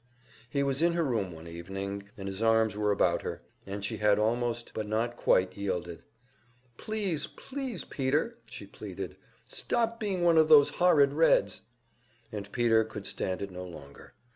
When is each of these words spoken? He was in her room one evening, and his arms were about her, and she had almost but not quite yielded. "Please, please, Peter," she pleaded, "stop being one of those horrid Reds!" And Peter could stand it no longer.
He 0.49 0.63
was 0.63 0.81
in 0.81 0.93
her 0.93 1.03
room 1.03 1.31
one 1.31 1.47
evening, 1.47 2.09
and 2.17 2.27
his 2.27 2.41
arms 2.41 2.75
were 2.75 2.91
about 2.91 3.21
her, 3.21 3.43
and 3.67 3.85
she 3.85 3.97
had 3.97 4.17
almost 4.17 4.71
but 4.73 4.87
not 4.87 5.15
quite 5.15 5.55
yielded. 5.55 6.01
"Please, 6.75 7.27
please, 7.27 7.85
Peter," 7.85 8.39
she 8.47 8.65
pleaded, 8.65 9.15
"stop 9.47 9.99
being 9.99 10.23
one 10.23 10.39
of 10.39 10.49
those 10.49 10.69
horrid 10.71 11.13
Reds!" 11.13 11.61
And 12.31 12.51
Peter 12.51 12.83
could 12.83 13.05
stand 13.05 13.43
it 13.43 13.51
no 13.51 13.63
longer. 13.63 14.13